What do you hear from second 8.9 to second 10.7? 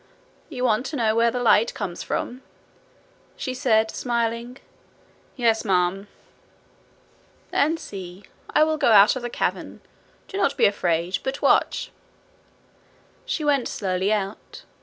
out of the cavern. Do not be